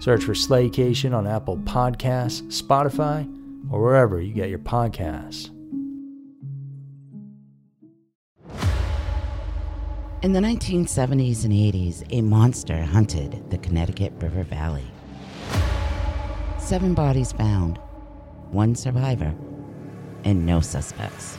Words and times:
Search 0.00 0.24
for 0.24 0.32
Slaycation 0.32 1.14
on 1.14 1.26
Apple 1.26 1.58
Podcasts, 1.58 2.42
Spotify, 2.62 3.26
or 3.70 3.82
wherever 3.82 4.20
you 4.20 4.32
get 4.32 4.48
your 4.48 4.60
podcasts. 4.60 5.50
In 10.20 10.32
the 10.32 10.40
1970s 10.40 11.44
and 11.44 11.52
80s, 11.52 12.04
a 12.10 12.22
monster 12.22 12.82
hunted 12.82 13.50
the 13.50 13.58
Connecticut 13.58 14.12
River 14.20 14.42
Valley. 14.42 14.86
Seven 16.58 16.94
bodies 16.94 17.32
found, 17.32 17.78
one 18.50 18.74
survivor, 18.74 19.34
and 20.24 20.44
no 20.44 20.60
suspects. 20.60 21.38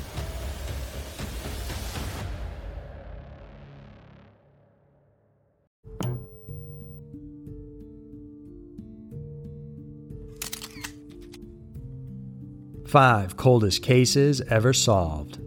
Five 12.91 13.37
coldest 13.37 13.83
cases 13.83 14.41
ever 14.49 14.73
solved. 14.73 15.39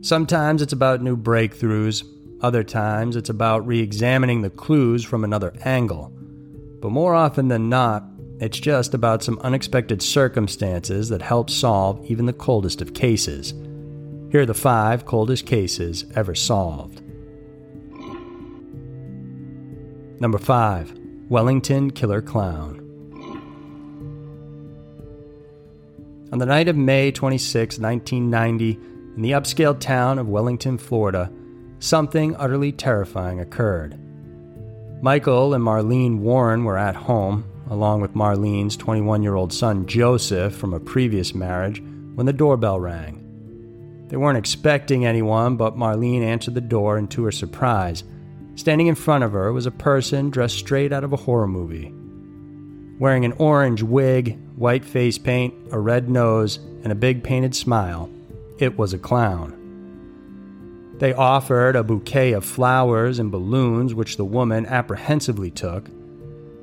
Sometimes 0.00 0.62
it's 0.62 0.72
about 0.72 1.02
new 1.02 1.14
breakthroughs, 1.14 2.04
other 2.40 2.64
times 2.64 3.16
it's 3.16 3.28
about 3.28 3.66
re 3.66 3.80
examining 3.80 4.40
the 4.40 4.48
clues 4.48 5.04
from 5.04 5.24
another 5.24 5.52
angle. 5.66 6.10
But 6.80 6.88
more 6.88 7.14
often 7.14 7.48
than 7.48 7.68
not, 7.68 8.02
it's 8.40 8.58
just 8.58 8.94
about 8.94 9.22
some 9.22 9.38
unexpected 9.40 10.00
circumstances 10.00 11.10
that 11.10 11.20
help 11.20 11.50
solve 11.50 12.02
even 12.06 12.24
the 12.24 12.32
coldest 12.32 12.80
of 12.80 12.94
cases. 12.94 13.52
Here 14.32 14.40
are 14.40 14.46
the 14.46 14.54
five 14.54 15.04
coldest 15.04 15.44
cases 15.44 16.06
ever 16.14 16.34
solved. 16.34 17.02
Number 20.18 20.38
5 20.38 20.98
Wellington 21.28 21.90
Killer 21.90 22.22
Clown. 22.22 22.85
On 26.36 26.38
the 26.38 26.44
night 26.44 26.68
of 26.68 26.76
May 26.76 27.10
26, 27.10 27.78
1990, 27.78 28.78
in 29.16 29.22
the 29.22 29.30
upscale 29.30 29.80
town 29.80 30.18
of 30.18 30.28
Wellington, 30.28 30.76
Florida, 30.76 31.32
something 31.78 32.36
utterly 32.36 32.72
terrifying 32.72 33.40
occurred. 33.40 33.98
Michael 35.00 35.54
and 35.54 35.64
Marlene 35.64 36.18
Warren 36.18 36.64
were 36.64 36.76
at 36.76 36.94
home, 36.94 37.50
along 37.70 38.02
with 38.02 38.12
Marlene's 38.12 38.76
21 38.76 39.22
year 39.22 39.34
old 39.34 39.50
son 39.50 39.86
Joseph 39.86 40.54
from 40.54 40.74
a 40.74 40.78
previous 40.78 41.34
marriage, 41.34 41.82
when 42.16 42.26
the 42.26 42.34
doorbell 42.34 42.78
rang. 42.78 44.04
They 44.08 44.18
weren't 44.18 44.36
expecting 44.36 45.06
anyone, 45.06 45.56
but 45.56 45.78
Marlene 45.78 46.22
answered 46.22 46.52
the 46.52 46.60
door, 46.60 46.98
and 46.98 47.10
to 47.12 47.24
her 47.24 47.32
surprise, 47.32 48.04
standing 48.56 48.88
in 48.88 48.94
front 48.94 49.24
of 49.24 49.32
her 49.32 49.54
was 49.54 49.64
a 49.64 49.70
person 49.70 50.28
dressed 50.28 50.58
straight 50.58 50.92
out 50.92 51.02
of 51.02 51.14
a 51.14 51.16
horror 51.16 51.48
movie. 51.48 51.94
Wearing 52.98 53.24
an 53.24 53.32
orange 53.38 53.82
wig, 53.82 54.38
white 54.56 54.84
face 54.84 55.18
paint, 55.18 55.54
a 55.70 55.78
red 55.78 56.08
nose, 56.08 56.58
and 56.82 56.90
a 56.90 56.96
big 56.96 57.22
painted 57.22 57.54
smile, 57.54 58.10
it 58.58 58.76
was 58.78 58.92
a 58.92 58.98
clown. 58.98 59.52
They 60.98 61.12
offered 61.12 61.76
a 61.76 61.84
bouquet 61.84 62.32
of 62.32 62.44
flowers 62.44 63.18
and 63.18 63.30
balloons, 63.30 63.94
which 63.94 64.16
the 64.16 64.24
woman 64.24 64.64
apprehensively 64.66 65.50
took. 65.50 65.90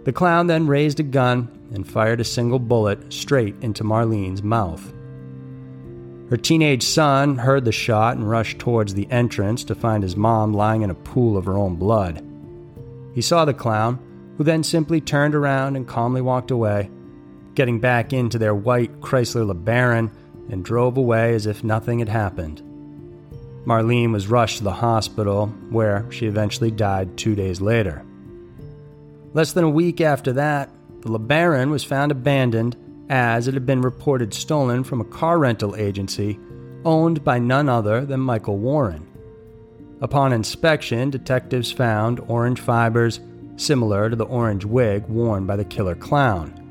The 0.06 0.14
clown 0.14 0.48
then 0.48 0.66
raised 0.66 1.00
a 1.00 1.04
gun 1.04 1.48
and 1.72 1.88
fired 1.88 2.20
a 2.20 2.26
single 2.26 2.60
bullet 2.60 3.14
straight 3.14 3.56
into 3.62 3.84
Marlene's 3.84 4.42
mouth. 4.42 4.92
Her 6.30 6.38
teenage 6.38 6.84
son 6.84 7.38
heard 7.38 7.64
the 7.64 7.72
shot 7.72 8.18
and 8.18 8.28
rushed 8.28 8.58
towards 8.58 8.96
the 8.96 9.10
entrance 9.12 9.64
to 9.66 9.76
find 9.76 10.02
his 10.02 10.16
mom 10.16 10.52
lying 10.52 10.82
in 10.82 10.90
a 10.90 10.96
pool 10.96 11.38
of 11.38 11.46
her 11.46 11.58
own 11.58 11.76
blood. 11.76 12.26
He 13.14 13.22
saw 13.22 13.46
the 13.46 13.54
clown, 13.54 14.00
who 14.38 14.44
then 14.44 14.64
simply 14.64 15.00
turned 15.00 15.36
around 15.36 15.76
and 15.76 15.88
calmly 15.88 16.22
walked 16.22 16.50
away, 16.50 16.90
getting 17.56 17.80
back 17.80 18.14
into 18.14 18.38
their 18.38 18.56
white 18.56 19.02
Chrysler 19.02 19.52
LeBaron 19.52 20.12
and 20.50 20.66
drove 20.66 20.98
away 20.98 21.34
as 21.34 21.46
if 21.46 21.64
nothing 21.64 22.00
had 22.00 22.10
happened. 22.10 22.62
Marlene 23.66 24.12
was 24.12 24.28
rushed 24.28 24.58
to 24.58 24.64
the 24.64 24.72
hospital, 24.72 25.48
where 25.70 26.06
she 26.12 26.26
eventually 26.26 26.72
died 26.72 27.18
two 27.18 27.34
days 27.34 27.62
later. 27.62 28.04
Less 29.34 29.54
than 29.54 29.64
a 29.64 29.70
week 29.70 30.02
after 30.02 30.34
that, 30.34 30.70
the 31.02 31.10
LeBaron 31.10 31.70
was 31.70 31.84
found 31.84 32.12
abandoned 32.12 32.76
as 33.10 33.48
it 33.48 33.54
had 33.54 33.66
been 33.66 33.82
reported 33.82 34.34
stolen 34.34 34.84
from 34.84 35.02
a 35.02 35.06
car 35.06 35.38
rental 35.38 35.76
agency 35.76 36.40
owned 36.86 37.24
by 37.24 37.40
none 37.40 37.70
other 37.70 38.06
than 38.06 38.20
Michael 38.20 38.58
Warren. 38.58 39.08
Upon 40.02 40.34
inspection, 40.34 41.10
detectives 41.10 41.72
found 41.72 42.20
orange 42.28 42.60
fibers 42.60 43.22
similar 43.56 44.10
to 44.10 44.16
the 44.16 44.26
orange 44.26 44.66
wig 44.66 45.08
worn 45.08 45.46
by 45.46 45.56
the 45.56 45.64
killer 45.64 45.96
clown. 45.96 46.63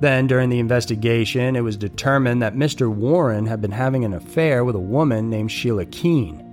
Then, 0.00 0.28
during 0.28 0.48
the 0.48 0.60
investigation, 0.60 1.56
it 1.56 1.62
was 1.62 1.76
determined 1.76 2.40
that 2.42 2.54
Mr. 2.54 2.88
Warren 2.92 3.46
had 3.46 3.60
been 3.60 3.72
having 3.72 4.04
an 4.04 4.14
affair 4.14 4.64
with 4.64 4.76
a 4.76 4.80
woman 4.80 5.28
named 5.28 5.50
Sheila 5.50 5.86
Keene. 5.86 6.44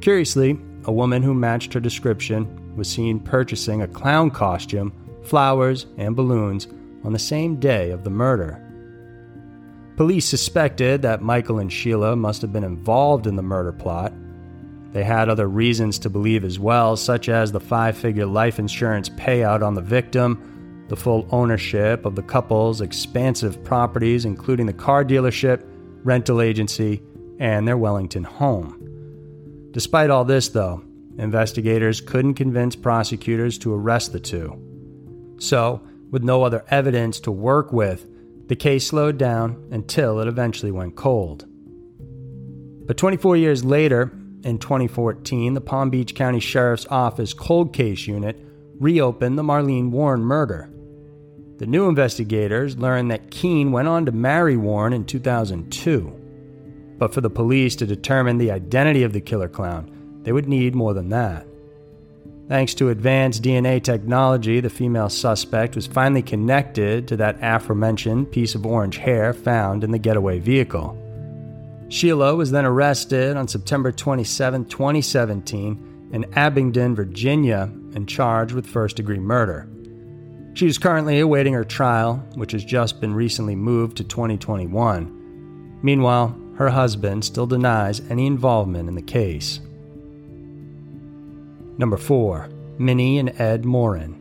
Curiously, 0.00 0.58
a 0.84 0.92
woman 0.92 1.22
who 1.22 1.34
matched 1.34 1.74
her 1.74 1.80
description 1.80 2.74
was 2.76 2.88
seen 2.88 3.20
purchasing 3.20 3.82
a 3.82 3.88
clown 3.88 4.30
costume, 4.30 4.92
flowers, 5.22 5.86
and 5.98 6.16
balloons 6.16 6.68
on 7.04 7.12
the 7.12 7.18
same 7.18 7.60
day 7.60 7.90
of 7.90 8.04
the 8.04 8.10
murder. 8.10 8.62
Police 9.96 10.26
suspected 10.26 11.02
that 11.02 11.22
Michael 11.22 11.58
and 11.58 11.72
Sheila 11.72 12.16
must 12.16 12.42
have 12.42 12.52
been 12.52 12.64
involved 12.64 13.26
in 13.26 13.36
the 13.36 13.42
murder 13.42 13.72
plot. 13.72 14.12
They 14.92 15.04
had 15.04 15.28
other 15.28 15.48
reasons 15.48 15.98
to 16.00 16.10
believe 16.10 16.44
as 16.44 16.58
well, 16.58 16.96
such 16.96 17.28
as 17.28 17.52
the 17.52 17.60
five 17.60 17.96
figure 17.96 18.26
life 18.26 18.58
insurance 18.58 19.08
payout 19.08 19.62
on 19.62 19.74
the 19.74 19.82
victim, 19.82 20.55
the 20.88 20.96
full 20.96 21.26
ownership 21.30 22.04
of 22.04 22.14
the 22.14 22.22
couple's 22.22 22.80
expansive 22.80 23.62
properties, 23.64 24.24
including 24.24 24.66
the 24.66 24.72
car 24.72 25.04
dealership, 25.04 25.64
rental 26.04 26.40
agency, 26.40 27.02
and 27.38 27.66
their 27.66 27.76
Wellington 27.76 28.24
home. 28.24 29.68
Despite 29.72 30.10
all 30.10 30.24
this, 30.24 30.48
though, 30.48 30.82
investigators 31.18 32.00
couldn't 32.00 32.34
convince 32.34 32.76
prosecutors 32.76 33.58
to 33.58 33.74
arrest 33.74 34.12
the 34.12 34.20
two. 34.20 34.62
So, 35.38 35.82
with 36.10 36.22
no 36.22 36.44
other 36.44 36.64
evidence 36.68 37.20
to 37.20 37.30
work 37.32 37.72
with, 37.72 38.06
the 38.48 38.56
case 38.56 38.86
slowed 38.86 39.18
down 39.18 39.68
until 39.72 40.20
it 40.20 40.28
eventually 40.28 40.70
went 40.70 40.96
cold. 40.96 41.44
But 42.86 42.96
24 42.96 43.36
years 43.36 43.64
later, 43.64 44.12
in 44.44 44.58
2014, 44.58 45.54
the 45.54 45.60
Palm 45.60 45.90
Beach 45.90 46.14
County 46.14 46.38
Sheriff's 46.38 46.86
Office 46.88 47.34
Cold 47.34 47.74
Case 47.74 48.06
Unit 48.06 48.40
reopened 48.78 49.36
the 49.36 49.42
Marlene 49.42 49.90
Warren 49.90 50.20
murder. 50.20 50.70
The 51.58 51.66
new 51.66 51.88
investigators 51.88 52.76
learned 52.76 53.10
that 53.10 53.30
Keene 53.30 53.72
went 53.72 53.88
on 53.88 54.04
to 54.04 54.12
marry 54.12 54.58
Warren 54.58 54.92
in 54.92 55.06
2002. 55.06 56.94
But 56.98 57.14
for 57.14 57.22
the 57.22 57.30
police 57.30 57.76
to 57.76 57.86
determine 57.86 58.36
the 58.36 58.50
identity 58.50 59.02
of 59.04 59.14
the 59.14 59.22
killer 59.22 59.48
clown, 59.48 60.20
they 60.22 60.32
would 60.32 60.48
need 60.48 60.74
more 60.74 60.92
than 60.92 61.08
that. 61.10 61.46
Thanks 62.48 62.74
to 62.74 62.90
advanced 62.90 63.42
DNA 63.42 63.82
technology, 63.82 64.60
the 64.60 64.70
female 64.70 65.08
suspect 65.08 65.74
was 65.74 65.86
finally 65.86 66.22
connected 66.22 67.08
to 67.08 67.16
that 67.16 67.38
aforementioned 67.40 68.30
piece 68.30 68.54
of 68.54 68.66
orange 68.66 68.98
hair 68.98 69.32
found 69.32 69.82
in 69.82 69.90
the 69.90 69.98
getaway 69.98 70.38
vehicle. 70.38 71.02
Sheila 71.88 72.34
was 72.34 72.50
then 72.50 72.66
arrested 72.66 73.36
on 73.36 73.48
September 73.48 73.92
27, 73.92 74.66
2017, 74.66 76.10
in 76.12 76.24
Abingdon, 76.34 76.94
Virginia, 76.94 77.70
and 77.94 78.08
charged 78.08 78.52
with 78.52 78.66
first 78.66 78.96
degree 78.96 79.18
murder. 79.18 79.68
She 80.56 80.66
is 80.66 80.78
currently 80.78 81.20
awaiting 81.20 81.52
her 81.52 81.64
trial, 81.64 82.14
which 82.34 82.52
has 82.52 82.64
just 82.64 82.98
been 82.98 83.12
recently 83.12 83.54
moved 83.54 83.98
to 83.98 84.04
2021. 84.04 85.78
Meanwhile, 85.82 86.34
her 86.56 86.70
husband 86.70 87.26
still 87.26 87.46
denies 87.46 88.00
any 88.08 88.26
involvement 88.26 88.88
in 88.88 88.94
the 88.94 89.02
case. 89.02 89.60
Number 91.76 91.98
4. 91.98 92.48
Minnie 92.78 93.18
and 93.18 93.38
Ed 93.38 93.66
Maurin. 93.66 94.14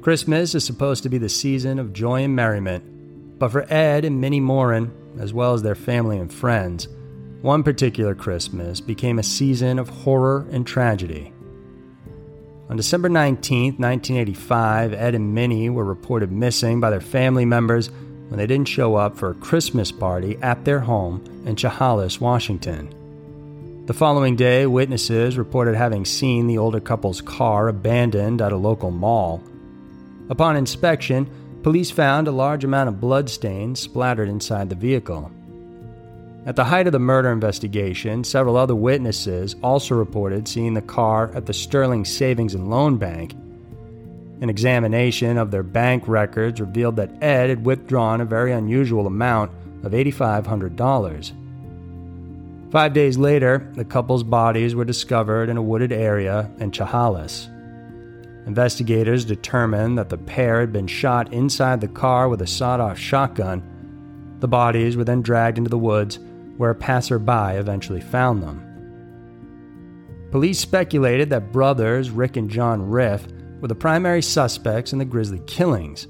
Christmas 0.00 0.54
is 0.54 0.64
supposed 0.64 1.02
to 1.02 1.10
be 1.10 1.18
the 1.18 1.28
season 1.28 1.78
of 1.78 1.92
joy 1.92 2.22
and 2.22 2.34
merriment, 2.34 3.38
but 3.38 3.52
for 3.52 3.70
Ed 3.70 4.06
and 4.06 4.18
Minnie 4.18 4.40
Maurin, 4.40 4.90
as 5.18 5.34
well 5.34 5.52
as 5.52 5.60
their 5.60 5.74
family 5.74 6.16
and 6.16 6.32
friends, 6.32 6.88
one 7.42 7.62
particular 7.62 8.14
Christmas 8.14 8.80
became 8.80 9.18
a 9.18 9.22
season 9.22 9.78
of 9.78 9.90
horror 9.90 10.46
and 10.50 10.66
tragedy. 10.66 11.33
On 12.70 12.76
December 12.78 13.10
19, 13.10 13.74
1985, 13.74 14.94
Ed 14.94 15.14
and 15.14 15.34
Minnie 15.34 15.68
were 15.68 15.84
reported 15.84 16.32
missing 16.32 16.80
by 16.80 16.88
their 16.88 17.00
family 17.00 17.44
members 17.44 17.90
when 18.28 18.38
they 18.38 18.46
didn't 18.46 18.68
show 18.68 18.94
up 18.94 19.16
for 19.16 19.30
a 19.30 19.34
Christmas 19.34 19.92
party 19.92 20.38
at 20.40 20.64
their 20.64 20.80
home 20.80 21.22
in 21.44 21.56
Chehalis, 21.56 22.22
Washington. 22.22 23.84
The 23.84 23.92
following 23.92 24.34
day, 24.34 24.64
witnesses 24.64 25.36
reported 25.36 25.76
having 25.76 26.06
seen 26.06 26.46
the 26.46 26.56
older 26.56 26.80
couple's 26.80 27.20
car 27.20 27.68
abandoned 27.68 28.40
at 28.40 28.52
a 28.52 28.56
local 28.56 28.90
mall. 28.90 29.42
Upon 30.30 30.56
inspection, 30.56 31.28
police 31.62 31.90
found 31.90 32.28
a 32.28 32.32
large 32.32 32.64
amount 32.64 32.88
of 32.88 32.98
bloodstains 32.98 33.80
splattered 33.80 34.30
inside 34.30 34.70
the 34.70 34.74
vehicle. 34.74 35.30
At 36.46 36.56
the 36.56 36.64
height 36.64 36.86
of 36.86 36.92
the 36.92 36.98
murder 36.98 37.32
investigation, 37.32 38.22
several 38.22 38.58
other 38.58 38.74
witnesses 38.74 39.56
also 39.62 39.94
reported 39.94 40.46
seeing 40.46 40.74
the 40.74 40.82
car 40.82 41.30
at 41.34 41.46
the 41.46 41.54
Sterling 41.54 42.04
Savings 42.04 42.54
and 42.54 42.68
Loan 42.68 42.98
Bank. 42.98 43.32
An 44.42 44.50
examination 44.50 45.38
of 45.38 45.50
their 45.50 45.62
bank 45.62 46.06
records 46.06 46.60
revealed 46.60 46.96
that 46.96 47.22
Ed 47.22 47.48
had 47.48 47.64
withdrawn 47.64 48.20
a 48.20 48.26
very 48.26 48.52
unusual 48.52 49.06
amount 49.06 49.52
of 49.84 49.92
$8,500. 49.92 51.32
Five 52.70 52.92
days 52.92 53.16
later, 53.16 53.70
the 53.74 53.84
couple's 53.86 54.22
bodies 54.22 54.74
were 54.74 54.84
discovered 54.84 55.48
in 55.48 55.56
a 55.56 55.62
wooded 55.62 55.92
area 55.92 56.50
in 56.58 56.72
Chehalis. 56.72 57.48
Investigators 58.46 59.24
determined 59.24 59.96
that 59.96 60.10
the 60.10 60.18
pair 60.18 60.60
had 60.60 60.74
been 60.74 60.88
shot 60.88 61.32
inside 61.32 61.80
the 61.80 61.88
car 61.88 62.28
with 62.28 62.42
a 62.42 62.46
sawed 62.46 62.80
off 62.80 62.98
shotgun. 62.98 63.62
The 64.40 64.48
bodies 64.48 64.94
were 64.94 65.04
then 65.04 65.22
dragged 65.22 65.56
into 65.56 65.70
the 65.70 65.78
woods, 65.78 66.18
where 66.56 66.70
a 66.70 66.74
passerby 66.74 67.56
eventually 67.56 68.00
found 68.00 68.42
them. 68.42 68.62
Police 70.30 70.58
speculated 70.58 71.30
that 71.30 71.52
brothers 71.52 72.10
Rick 72.10 72.36
and 72.36 72.50
John 72.50 72.82
Riffe 72.82 73.28
were 73.60 73.68
the 73.68 73.74
primary 73.74 74.20
suspects 74.20 74.92
in 74.92 74.98
the 74.98 75.04
grisly 75.04 75.40
killings. 75.46 76.08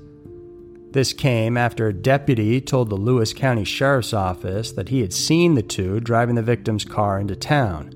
This 0.93 1.12
came 1.12 1.56
after 1.56 1.88
a 1.88 1.93
deputy 1.93 2.61
told 2.61 2.88
the 2.88 2.94
Lewis 2.94 3.32
County 3.32 3.64
Sheriff's 3.64 4.14
Office 4.14 4.73
that 4.73 4.88
he 4.88 5.00
had 5.00 5.12
seen 5.12 5.55
the 5.55 5.62
two 5.62 6.00
driving 6.00 6.37
the 6.37 6.43
victim's 6.43 6.85
car 6.85 7.19
into 7.19 7.35
town. 7.35 7.91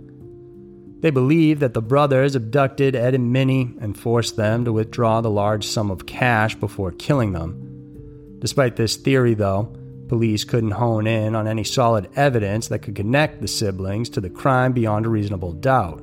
They 1.00 1.10
believed 1.10 1.60
that 1.60 1.74
the 1.74 1.80
brothers 1.80 2.34
abducted 2.34 2.96
Ed 2.96 3.14
and 3.14 3.32
Minnie 3.32 3.72
and 3.80 3.96
forced 3.96 4.36
them 4.36 4.64
to 4.64 4.72
withdraw 4.72 5.20
the 5.20 5.30
large 5.30 5.64
sum 5.64 5.92
of 5.92 6.06
cash 6.06 6.56
before 6.56 6.90
killing 6.90 7.32
them. 7.32 8.36
Despite 8.40 8.74
this 8.76 8.96
theory, 8.96 9.34
though, 9.34 9.72
police 10.08 10.44
couldn't 10.44 10.72
hone 10.72 11.06
in 11.06 11.34
on 11.34 11.46
any 11.46 11.64
solid 11.64 12.08
evidence 12.16 12.69
that 12.69 12.81
could 12.81 12.96
connect 12.96 13.40
the 13.40 13.49
siblings 13.49 14.08
to 14.10 14.20
the 14.20 14.31
crime 14.31 14.72
beyond 14.72 15.06
a 15.06 15.08
reasonable 15.08 15.52
doubt. 15.52 16.02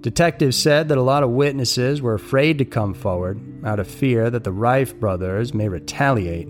Detectives 0.00 0.58
said 0.58 0.88
that 0.88 0.98
a 0.98 1.02
lot 1.02 1.22
of 1.22 1.30
witnesses 1.30 2.02
were 2.02 2.14
afraid 2.14 2.58
to 2.58 2.64
come 2.66 2.92
forward 2.92 3.40
out 3.64 3.80
of 3.80 3.88
fear 3.88 4.28
that 4.28 4.44
the 4.44 4.52
Rife 4.52 4.98
brothers 5.00 5.54
may 5.54 5.68
retaliate. 5.68 6.48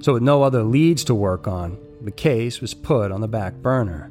So, 0.00 0.12
with 0.12 0.22
no 0.22 0.42
other 0.42 0.62
leads 0.62 1.04
to 1.04 1.14
work 1.14 1.48
on, 1.48 1.78
the 2.02 2.10
case 2.10 2.60
was 2.60 2.74
put 2.74 3.12
on 3.12 3.22
the 3.22 3.28
back 3.28 3.54
burner. 3.54 4.10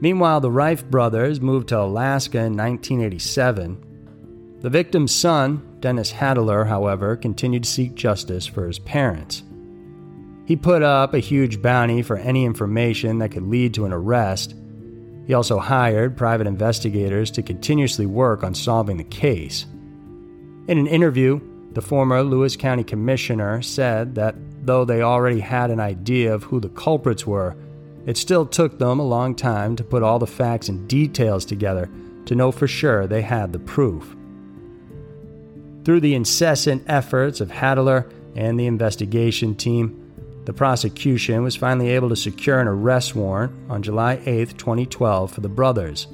Meanwhile, 0.00 0.40
the 0.40 0.50
Rife 0.50 0.84
brothers 0.84 1.40
moved 1.40 1.68
to 1.68 1.80
Alaska 1.80 2.38
in 2.38 2.56
1987. 2.56 4.58
The 4.60 4.70
victim's 4.70 5.14
son, 5.14 5.76
Dennis 5.80 6.12
Hadler, 6.12 6.66
however, 6.66 7.16
continued 7.16 7.64
to 7.64 7.70
seek 7.70 7.94
justice 7.94 8.46
for 8.46 8.66
his 8.66 8.78
parents. 8.78 9.42
He 10.50 10.56
put 10.56 10.82
up 10.82 11.14
a 11.14 11.20
huge 11.20 11.62
bounty 11.62 12.02
for 12.02 12.16
any 12.16 12.44
information 12.44 13.18
that 13.18 13.28
could 13.28 13.44
lead 13.44 13.72
to 13.74 13.84
an 13.84 13.92
arrest 13.92 14.56
he 15.30 15.34
also 15.34 15.60
hired 15.60 16.16
private 16.16 16.48
investigators 16.48 17.30
to 17.30 17.40
continuously 17.40 18.04
work 18.04 18.42
on 18.42 18.52
solving 18.52 18.96
the 18.96 19.04
case. 19.04 19.64
In 20.66 20.76
an 20.76 20.88
interview, 20.88 21.40
the 21.70 21.80
former 21.80 22.20
Lewis 22.24 22.56
County 22.56 22.82
Commissioner 22.82 23.62
said 23.62 24.16
that 24.16 24.34
though 24.66 24.84
they 24.84 25.02
already 25.02 25.38
had 25.38 25.70
an 25.70 25.78
idea 25.78 26.34
of 26.34 26.42
who 26.42 26.58
the 26.58 26.68
culprits 26.70 27.28
were, 27.28 27.54
it 28.06 28.16
still 28.16 28.44
took 28.44 28.80
them 28.80 28.98
a 28.98 29.06
long 29.06 29.36
time 29.36 29.76
to 29.76 29.84
put 29.84 30.02
all 30.02 30.18
the 30.18 30.26
facts 30.26 30.68
and 30.68 30.88
details 30.88 31.44
together 31.44 31.88
to 32.24 32.34
know 32.34 32.50
for 32.50 32.66
sure 32.66 33.06
they 33.06 33.22
had 33.22 33.52
the 33.52 33.60
proof. 33.60 34.16
Through 35.84 36.00
the 36.00 36.16
incessant 36.16 36.82
efforts 36.88 37.40
of 37.40 37.50
Hadler 37.50 38.10
and 38.34 38.58
the 38.58 38.66
investigation 38.66 39.54
team, 39.54 39.99
the 40.44 40.52
prosecution 40.52 41.42
was 41.42 41.56
finally 41.56 41.90
able 41.90 42.08
to 42.08 42.16
secure 42.16 42.60
an 42.60 42.66
arrest 42.66 43.14
warrant 43.14 43.52
on 43.68 43.82
July 43.82 44.20
8, 44.24 44.56
2012, 44.56 45.32
for 45.32 45.40
the 45.40 45.48
brothers. 45.48 46.06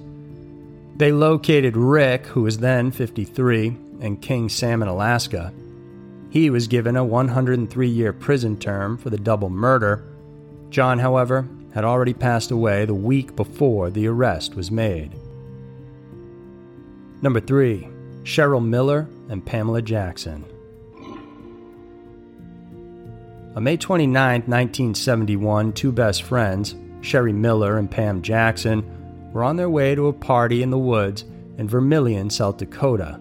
They 0.97 1.13
located 1.13 1.77
Rick, 1.77 2.27
who 2.27 2.43
was 2.43 2.59
then 2.59 2.91
53, 2.91 3.77
in 4.01 4.17
King 4.17 4.49
Salmon, 4.49 4.89
Alaska. 4.89 5.53
He 6.31 6.51
was 6.51 6.67
given 6.67 6.97
a 6.97 7.05
103 7.05 7.89
year 7.89 8.13
prison 8.13 8.59
term 8.59 8.99
for 8.99 9.11
the 9.11 9.19
double 9.19 9.51
murder. 9.51 10.05
John, 10.71 10.99
however, 10.99 11.47
had 11.73 11.85
already 11.85 12.15
passed 12.15 12.51
away 12.51 12.85
the 12.85 12.95
week 12.95 13.37
before 13.37 13.91
the 13.91 14.07
arrest 14.07 14.55
was 14.55 14.71
made. 14.71 15.15
Number 17.23 17.41
3. 17.41 17.89
Cheryl 18.25 18.65
Miller 18.65 19.09
and 19.29 19.45
Pamela 19.45 19.83
Jackson. 19.83 20.45
On 23.57 23.65
May 23.65 23.79
29, 23.79 24.43
1971, 24.43 25.73
two 25.73 25.91
best 25.91 26.25
friends, 26.25 26.75
Sherry 27.01 27.33
Miller 27.33 27.79
and 27.79 27.91
Pam 27.91 28.21
Jackson, 28.21 28.85
were 29.33 29.43
on 29.43 29.57
their 29.57 29.71
way 29.71 29.95
to 29.95 30.09
a 30.09 30.13
party 30.13 30.63
in 30.63 30.69
the 30.69 30.77
woods 30.77 31.25
in 31.57 31.67
Vermillion, 31.67 32.29
South 32.29 32.59
Dakota. 32.59 33.19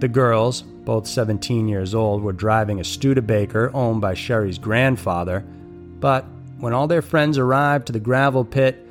The 0.00 0.08
girls, 0.08 0.62
both 0.62 1.06
17 1.06 1.68
years 1.68 1.94
old, 1.94 2.24
were 2.24 2.32
driving 2.32 2.80
a 2.80 2.84
Studebaker 2.84 3.70
owned 3.72 4.00
by 4.00 4.14
Sherry's 4.14 4.58
grandfather, 4.58 5.44
but 6.00 6.24
when 6.58 6.72
all 6.72 6.88
their 6.88 7.00
friends 7.00 7.38
arrived 7.38 7.86
to 7.86 7.92
the 7.92 8.00
gravel 8.00 8.44
pit, 8.44 8.84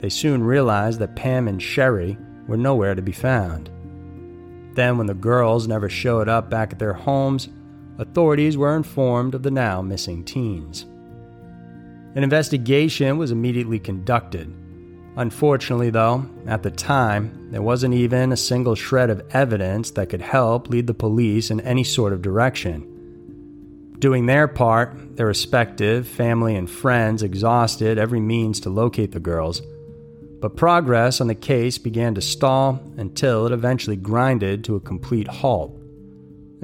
they 0.00 0.10
soon 0.10 0.44
realized 0.44 0.98
that 0.98 1.16
Pam 1.16 1.48
and 1.48 1.62
Sherry 1.62 2.18
were 2.46 2.58
nowhere 2.58 2.94
to 2.94 3.00
be 3.00 3.12
found. 3.12 3.70
Then, 4.74 4.98
when 4.98 5.06
the 5.06 5.14
girls 5.14 5.66
never 5.66 5.88
showed 5.88 6.28
up 6.28 6.50
back 6.50 6.74
at 6.74 6.78
their 6.78 6.92
homes, 6.92 7.48
authorities 7.98 8.56
were 8.56 8.76
informed 8.76 9.34
of 9.34 9.42
the 9.42 9.50
now 9.50 9.82
missing 9.82 10.24
teens. 10.24 10.84
An 12.14 12.22
investigation 12.22 13.18
was 13.18 13.30
immediately 13.30 13.78
conducted. 13.78 14.52
Unfortunately, 15.16 15.90
though, 15.90 16.26
at 16.46 16.62
the 16.62 16.70
time, 16.70 17.48
there 17.50 17.62
wasn't 17.62 17.94
even 17.94 18.32
a 18.32 18.36
single 18.36 18.74
shred 18.74 19.08
of 19.08 19.22
evidence 19.30 19.90
that 19.92 20.08
could 20.08 20.20
help 20.20 20.68
lead 20.68 20.86
the 20.86 20.94
police 20.94 21.50
in 21.50 21.60
any 21.60 21.84
sort 21.84 22.12
of 22.12 22.22
direction. 22.22 22.92
Doing 23.98 24.26
their 24.26 24.46
part, 24.46 25.16
their 25.16 25.26
respective 25.26 26.06
family 26.06 26.54
and 26.54 26.68
friends 26.68 27.22
exhausted 27.22 27.98
every 27.98 28.20
means 28.20 28.60
to 28.60 28.70
locate 28.70 29.12
the 29.12 29.20
girls. 29.20 29.62
But 30.40 30.56
progress 30.56 31.20
on 31.22 31.28
the 31.28 31.34
case 31.34 31.78
began 31.78 32.14
to 32.14 32.20
stall 32.20 32.80
until 32.98 33.46
it 33.46 33.52
eventually 33.52 33.96
grinded 33.96 34.64
to 34.64 34.76
a 34.76 34.80
complete 34.80 35.28
halt. 35.28 35.75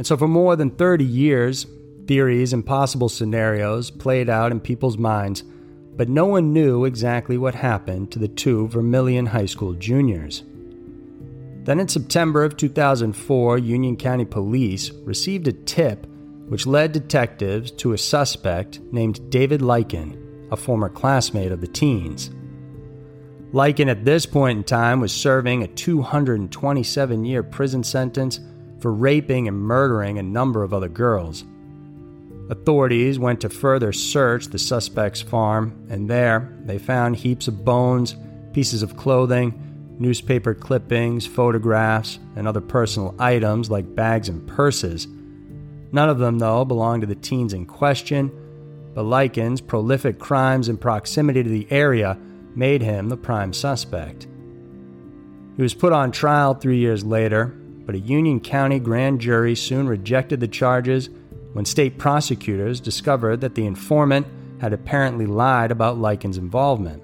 And 0.02 0.06
so, 0.08 0.16
for 0.16 0.26
more 0.26 0.56
than 0.56 0.70
30 0.70 1.04
years, 1.04 1.64
theories 2.08 2.52
and 2.52 2.66
possible 2.66 3.08
scenarios 3.08 3.88
played 3.88 4.28
out 4.28 4.50
in 4.50 4.58
people's 4.58 4.98
minds, 4.98 5.44
but 5.96 6.08
no 6.08 6.26
one 6.26 6.52
knew 6.52 6.84
exactly 6.84 7.38
what 7.38 7.54
happened 7.54 8.10
to 8.10 8.18
the 8.18 8.26
two 8.26 8.66
Vermillion 8.66 9.26
High 9.26 9.46
School 9.46 9.74
juniors. 9.74 10.42
Then, 11.62 11.78
in 11.78 11.86
September 11.86 12.42
of 12.42 12.56
2004, 12.56 13.58
Union 13.58 13.96
County 13.96 14.24
Police 14.24 14.90
received 14.90 15.46
a 15.46 15.52
tip 15.52 16.04
which 16.48 16.66
led 16.66 16.90
detectives 16.90 17.70
to 17.70 17.92
a 17.92 17.98
suspect 17.98 18.80
named 18.90 19.30
David 19.30 19.60
Lykken, 19.60 20.50
a 20.50 20.56
former 20.56 20.88
classmate 20.88 21.52
of 21.52 21.60
the 21.60 21.68
teens. 21.68 22.28
Lykken, 23.52 23.88
at 23.88 24.04
this 24.04 24.26
point 24.26 24.56
in 24.58 24.64
time, 24.64 24.98
was 24.98 25.12
serving 25.12 25.62
a 25.62 25.68
227 25.68 27.24
year 27.24 27.44
prison 27.44 27.84
sentence 27.84 28.40
for 28.82 28.92
raping 28.92 29.48
and 29.48 29.56
murdering 29.56 30.18
a 30.18 30.22
number 30.22 30.62
of 30.62 30.74
other 30.74 30.88
girls. 30.88 31.44
Authorities 32.50 33.18
went 33.18 33.40
to 33.40 33.48
further 33.48 33.92
search 33.92 34.48
the 34.48 34.58
suspect's 34.58 35.22
farm, 35.22 35.86
and 35.88 36.10
there 36.10 36.54
they 36.64 36.76
found 36.76 37.16
heaps 37.16 37.48
of 37.48 37.64
bones, 37.64 38.16
pieces 38.52 38.82
of 38.82 38.96
clothing, 38.96 39.96
newspaper 39.98 40.52
clippings, 40.52 41.24
photographs, 41.24 42.18
and 42.34 42.46
other 42.48 42.60
personal 42.60 43.14
items 43.18 43.70
like 43.70 43.94
bags 43.94 44.28
and 44.28 44.46
purses. 44.46 45.06
None 45.92 46.08
of 46.08 46.18
them, 46.18 46.40
though, 46.40 46.64
belonged 46.64 47.02
to 47.02 47.06
the 47.06 47.14
teens 47.14 47.54
in 47.54 47.64
question, 47.64 48.30
but 48.94 49.04
Lykken's 49.04 49.60
prolific 49.60 50.18
crimes 50.18 50.68
in 50.68 50.76
proximity 50.76 51.42
to 51.42 51.48
the 51.48 51.68
area 51.70 52.18
made 52.54 52.82
him 52.82 53.08
the 53.08 53.16
prime 53.16 53.52
suspect. 53.52 54.26
He 55.56 55.62
was 55.62 55.74
put 55.74 55.92
on 55.92 56.12
trial 56.12 56.54
three 56.54 56.78
years 56.78 57.04
later, 57.04 57.56
but 57.84 57.94
a 57.94 58.00
Union 58.00 58.40
County 58.40 58.78
grand 58.78 59.20
jury 59.20 59.54
soon 59.54 59.86
rejected 59.86 60.40
the 60.40 60.48
charges 60.48 61.10
when 61.52 61.64
state 61.64 61.98
prosecutors 61.98 62.80
discovered 62.80 63.40
that 63.40 63.54
the 63.54 63.66
informant 63.66 64.26
had 64.60 64.72
apparently 64.72 65.26
lied 65.26 65.70
about 65.70 65.98
Lykken's 65.98 66.38
involvement. 66.38 67.02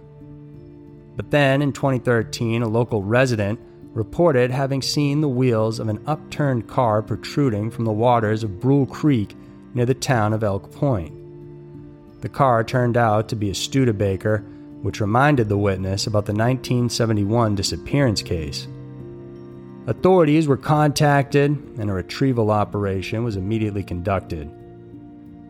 But 1.17 1.31
then, 1.31 1.63
in 1.63 1.73
2013, 1.73 2.63
a 2.63 2.69
local 2.69 3.03
resident 3.03 3.59
reported 3.93 4.51
having 4.51 4.81
seen 4.81 5.21
the 5.21 5.29
wheels 5.29 5.81
of 5.81 5.89
an 5.89 6.01
upturned 6.07 6.69
car 6.69 7.03
protruding 7.03 7.71
from 7.71 7.85
the 7.85 7.93
waters 7.93 8.45
of 8.45 8.61
Brule 8.61 8.87
Creek 8.87 9.35
near 9.75 9.87
the 9.87 9.95
town 9.95 10.33
of 10.33 10.45
Elk 10.45 10.71
Point. 10.71 11.13
The 12.21 12.29
car 12.29 12.63
turned 12.63 12.97
out 12.97 13.29
to 13.29 13.37
be 13.37 13.51
a 13.51 13.55
Studebaker, 13.55 14.39
which 14.83 15.01
reminded 15.01 15.49
the 15.49 15.59
witness 15.59 16.07
about 16.07 16.27
the 16.27 16.33
1971 16.33 17.57
disappearance 17.57 18.23
case. 18.23 18.69
Authorities 19.88 20.47
were 20.47 20.59
contacted, 20.59 21.50
and 21.78 21.88
a 21.88 21.95
retrieval 21.95 22.50
operation 22.50 23.25
was 23.25 23.37
immediately 23.37 23.83
conducted. 23.83 24.50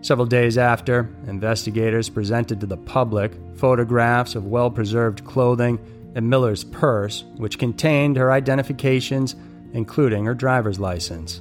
Several 0.00 0.28
days 0.28 0.57
after, 0.57 1.12
investigators 1.26 2.09
presented 2.09 2.61
to 2.61 2.66
the 2.66 2.76
public 2.76 3.33
photographs 3.57 4.37
of 4.37 4.47
well 4.47 4.71
preserved 4.71 5.25
clothing 5.25 5.80
and 6.14 6.30
Miller's 6.30 6.62
purse, 6.62 7.25
which 7.38 7.59
contained 7.59 8.16
her 8.16 8.30
identifications, 8.30 9.35
including 9.73 10.25
her 10.25 10.35
driver's 10.35 10.78
license. 10.78 11.40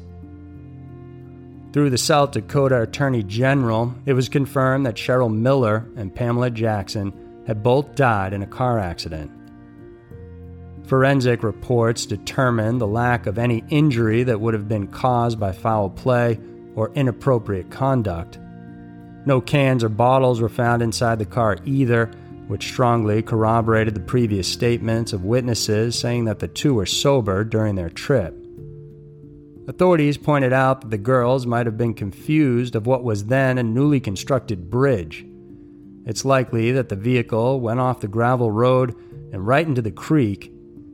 Through 1.73 1.91
the 1.91 1.99
South 1.99 2.31
Dakota 2.31 2.81
Attorney 2.81 3.21
General, 3.21 3.93
it 4.07 4.13
was 4.13 4.27
confirmed 4.27 4.87
that 4.87 4.95
Cheryl 4.95 5.31
Miller 5.31 5.87
and 5.97 6.15
Pamela 6.15 6.49
Jackson 6.49 7.13
had 7.45 7.61
both 7.61 7.93
died 7.93 8.33
in 8.33 8.41
a 8.41 8.47
car 8.47 8.79
accident. 8.79 9.29
Forensic 10.88 11.44
reports 11.44 12.06
determined 12.06 12.79
the 12.79 12.88
lack 12.88 13.25
of 13.25 13.38
any 13.38 13.63
injury 13.70 14.24
that 14.24 14.39
would 14.39 14.53
have 14.53 14.70
been 14.70 14.88
caused 14.88 15.38
by 15.38 15.51
foul 15.51 15.89
play 15.89 16.39
or 16.75 16.94
inappropriate 16.94 17.70
conduct. 17.70 18.39
No 19.25 19.41
cans 19.41 19.84
or 19.84 19.89
bottles 19.89 20.39
were 20.39 20.48
found 20.48 20.82
inside 20.82 21.20
the 21.20 21.25
car 21.25 21.58
either, 21.65 22.06
which 22.48 22.67
strongly 22.67 23.22
corroborated 23.22 23.96
the 23.96 24.00
previous 24.00 24.48
statements 24.48 25.12
of 25.12 25.25
witnesses 25.25 26.00
saying 26.00 26.24
that 26.24 26.39
the 26.39 26.48
two 26.48 26.75
were 26.75 26.86
sober 26.86 27.44
during 27.44 27.75
their 27.75 27.89
trip. 27.89 28.34
Authorities 29.67 30.17
pointed 30.17 30.53
out 30.53 30.79
that 30.79 30.91
the 30.91 30.98
girls 30.98 31.46
might 31.46 31.65
have 31.65 31.77
been 31.77 31.94
confused 31.94 32.77
of 32.77 32.88
what 32.88 33.03
was 33.03 33.25
then 33.25 33.58
a 33.58 33.63
newly 33.63 34.00
constructed 34.00 34.70
bridge. 34.70 35.25
It's 36.06 36.24
likely 36.24 36.72
that 36.72 36.88
the 36.88 36.96
vehicle 36.96 37.60
went 37.60 37.82
off 37.82 38.00
the 38.00 38.08
gravel 38.08 38.50
road 38.50 38.96
and 39.34 39.46
right 39.46 39.67
into 39.67 39.82
the 39.82 39.91
creek, 39.91 40.53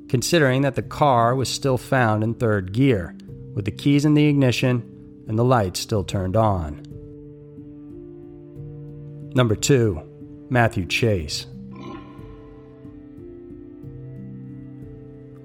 considering 0.10 0.62
that 0.62 0.75
the 0.75 0.81
car 0.81 1.36
was 1.36 1.50
still 1.50 1.77
found 1.77 2.24
in 2.24 2.33
third 2.33 2.72
gear, 2.74 3.15
with 3.53 3.65
the 3.65 3.72
keys 3.72 4.05
in 4.05 4.13
the 4.13 4.25
ignition 4.25 4.89
and 5.27 5.38
the 5.38 5.43
lights 5.43 5.79
still 5.79 6.03
turned 6.03 6.36
on. 6.36 6.81
Number 9.36 9.55
2. 9.55 10.48
Matthew 10.50 10.86
Chase. 10.86 11.48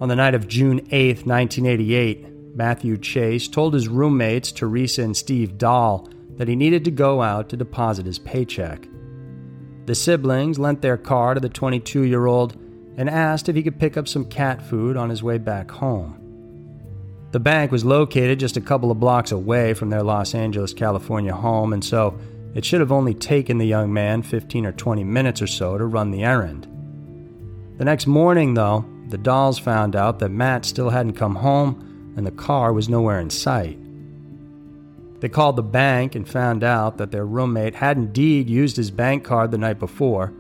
On 0.01 0.09
the 0.09 0.17
night 0.17 0.35
of 0.35 0.47
June 0.47 0.87
8, 0.91 1.27
1988, 1.27 2.55
Matthew 2.55 2.97
Chase 2.99 3.49
told 3.49 3.75
his 3.75 3.89
roommates 3.89 4.53
Teresa 4.53 5.03
and 5.03 5.17
Steve 5.17 5.59
Dahl 5.59 6.09
that 6.37 6.49
he 6.49 6.55
needed 6.55 6.85
to 6.85 6.91
go 6.91 7.23
out 7.23 7.49
to 7.49 7.57
deposit 7.57 8.07
his 8.07 8.19
paycheck. 8.19 8.87
The 9.87 9.95
siblings 9.95 10.59
lent 10.59 10.83
their 10.83 10.97
car 10.97 11.35
to 11.35 11.41
the 11.41 11.49
22 11.49 12.03
year 12.03 12.27
old 12.27 12.57
and 12.99 13.09
asked 13.09 13.49
if 13.49 13.55
he 13.55 13.63
could 13.63 13.79
pick 13.79 13.97
up 13.97 14.09
some 14.09 14.25
cat 14.25 14.61
food 14.61 14.97
on 14.97 15.09
his 15.09 15.23
way 15.23 15.39
back 15.39 15.71
home. 15.71 16.17
The 17.31 17.39
bank 17.39 17.71
was 17.71 17.85
located 17.85 18.41
just 18.41 18.57
a 18.57 18.61
couple 18.61 18.91
of 18.91 18.99
blocks 18.99 19.31
away 19.31 19.73
from 19.73 19.89
their 19.89 20.03
Los 20.03 20.35
Angeles, 20.35 20.75
California 20.75 21.33
home, 21.33 21.73
and 21.73 21.85
so 21.85 22.19
it 22.55 22.65
should 22.65 22.81
have 22.81 22.91
only 22.91 23.15
taken 23.15 23.59
the 23.59 23.67
young 23.67 23.93
man 23.93 24.23
15 24.23 24.67
or 24.67 24.73
20 24.73 25.05
minutes 25.05 25.41
or 25.41 25.47
so 25.47 25.79
to 25.79 25.87
run 25.87 26.11
the 26.11 26.25
errand. 26.25 26.67
The 27.79 27.85
next 27.85 28.09
morning, 28.09 28.55
though, 28.55 28.85
the 29.09 29.19
Dahls 29.19 29.61
found 29.61 29.95
out 29.95 30.19
that 30.19 30.31
Matt 30.31 30.65
still 30.65 30.91
hadn't 30.91 31.13
come 31.13 31.37
home 31.37 32.15
and 32.17 32.27
the 32.27 32.33
car 32.33 32.73
was 32.73 32.89
nowhere 32.89 33.21
in 33.21 33.31
sight. 33.31 33.79
They 35.21 35.29
called 35.29 35.55
the 35.55 35.63
bank 35.63 36.17
and 36.17 36.29
found 36.29 36.65
out 36.65 36.99
that 36.99 37.13
their 37.13 37.27
roommate 37.27 37.77
had 37.77 37.97
indeed 37.97 38.51
used 38.51 38.77
his 38.77 38.91
bank 38.91 39.23
card 39.23 39.53
the 39.53 39.59
night 39.59 39.79
before, 39.79 40.33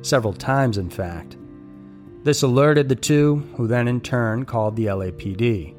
several 0.00 0.32
times 0.32 0.78
in 0.78 0.88
fact. 0.88 1.36
This 2.26 2.42
alerted 2.42 2.90
the 2.90 2.94
two, 2.94 3.36
who 3.56 3.66
then 3.66 3.88
in 3.88 4.02
turn 4.02 4.44
called 4.44 4.76
the 4.76 4.86
LAPD. 4.86 5.74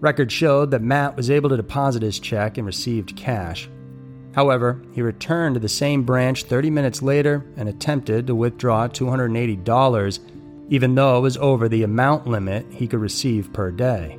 Records 0.00 0.34
showed 0.34 0.70
that 0.72 0.82
Matt 0.82 1.16
was 1.16 1.30
able 1.30 1.48
to 1.48 1.56
deposit 1.56 2.02
his 2.02 2.20
check 2.20 2.58
and 2.58 2.66
received 2.66 3.16
cash, 3.16 3.70
However, 4.38 4.80
he 4.92 5.02
returned 5.02 5.54
to 5.54 5.60
the 5.60 5.68
same 5.68 6.04
branch 6.04 6.44
30 6.44 6.70
minutes 6.70 7.02
later 7.02 7.44
and 7.56 7.68
attempted 7.68 8.26
to 8.26 8.36
withdraw 8.36 8.86
$280, 8.86 10.18
even 10.68 10.94
though 10.94 11.18
it 11.18 11.22
was 11.22 11.36
over 11.38 11.68
the 11.68 11.82
amount 11.82 12.28
limit 12.28 12.64
he 12.70 12.86
could 12.86 13.00
receive 13.00 13.52
per 13.52 13.72
day. 13.72 14.16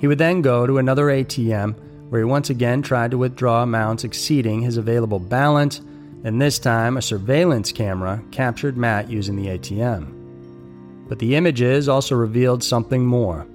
He 0.00 0.06
would 0.06 0.18
then 0.18 0.42
go 0.42 0.64
to 0.66 0.78
another 0.78 1.06
ATM 1.06 1.74
where 2.08 2.20
he 2.20 2.24
once 2.24 2.50
again 2.50 2.82
tried 2.82 3.10
to 3.10 3.18
withdraw 3.18 3.62
amounts 3.64 4.04
exceeding 4.04 4.60
his 4.60 4.76
available 4.76 5.18
balance, 5.18 5.80
and 6.24 6.40
this 6.40 6.58
time 6.58 6.96
a 6.96 7.02
surveillance 7.02 7.70
camera 7.70 8.22
captured 8.30 8.76
Matt 8.76 9.10
using 9.10 9.36
the 9.36 9.48
ATM. 9.48 11.06
But 11.08 11.18
the 11.18 11.36
images 11.36 11.88
also 11.88 12.14
revealed 12.14 12.64
something 12.64 13.04
more. 13.04 13.46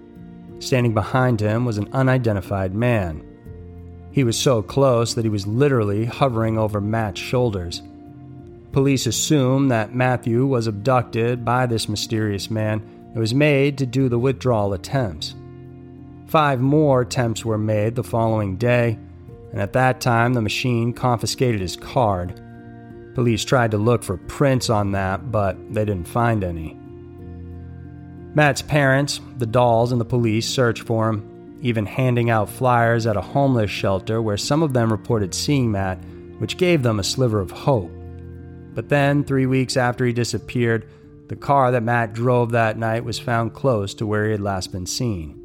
Standing 0.59 0.93
behind 0.93 1.41
him 1.41 1.65
was 1.65 1.79
an 1.79 1.89
unidentified 1.93 2.75
man. 2.75 3.25
He 4.11 4.23
was 4.23 4.37
so 4.37 4.61
close 4.61 5.15
that 5.15 5.25
he 5.25 5.29
was 5.29 5.47
literally 5.47 6.05
hovering 6.05 6.57
over 6.59 6.79
Matt's 6.79 7.19
shoulders. 7.19 7.81
Police 8.71 9.07
assume 9.07 9.69
that 9.69 9.95
Matthew 9.95 10.45
was 10.45 10.67
abducted 10.67 11.43
by 11.43 11.65
this 11.65 11.89
mysterious 11.89 12.51
man 12.51 12.81
and 13.11 13.17
was 13.17 13.33
made 13.33 13.79
to 13.79 13.87
do 13.87 14.09
the 14.09 14.19
withdrawal 14.19 14.73
attempts. 14.73 15.33
Five 16.27 16.59
more 16.59 17.01
attempts 17.01 17.43
were 17.43 17.57
made 17.57 17.95
the 17.95 18.03
following 18.03 18.57
day, 18.57 18.99
and 19.51 19.59
at 19.59 19.73
that 19.73 20.01
time 20.01 20.33
the 20.33 20.41
machine 20.41 20.93
confiscated 20.93 21.61
his 21.61 21.75
card. 21.75 22.39
Police 23.15 23.43
tried 23.43 23.71
to 23.71 23.77
look 23.77 24.03
for 24.03 24.17
prints 24.17 24.69
on 24.69 24.91
that, 24.91 25.31
but 25.31 25.57
they 25.73 25.85
didn't 25.85 26.07
find 26.07 26.43
any. 26.43 26.77
Matt's 28.35 28.61
parents, 28.61 29.19
the 29.37 29.47
Dahls, 29.47 29.91
and 29.91 29.99
the 29.99 30.05
police 30.05 30.47
searched 30.47 30.83
for 30.83 31.09
him, 31.09 31.57
even 31.61 31.85
handing 31.85 32.29
out 32.29 32.49
flyers 32.49 33.07
at 33.07 33.17
a 33.17 33.21
homeless 33.21 33.71
shelter 33.71 34.21
where 34.21 34.37
some 34.37 34.63
of 34.63 34.73
them 34.73 34.91
reported 34.91 35.33
seeing 35.33 35.71
Matt, 35.71 35.99
which 36.37 36.57
gave 36.57 36.83
them 36.83 36.99
a 36.99 37.03
sliver 37.03 37.39
of 37.39 37.51
hope. 37.51 37.91
But 38.73 38.89
then, 38.89 39.23
three 39.23 39.45
weeks 39.45 39.75
after 39.75 40.05
he 40.05 40.13
disappeared, 40.13 40.87
the 41.27 41.35
car 41.35 41.71
that 41.71 41.83
Matt 41.83 42.13
drove 42.13 42.51
that 42.51 42.77
night 42.77 43.03
was 43.03 43.19
found 43.19 43.53
close 43.53 43.93
to 43.95 44.05
where 44.05 44.25
he 44.25 44.31
had 44.31 44.41
last 44.41 44.71
been 44.71 44.85
seen. 44.85 45.35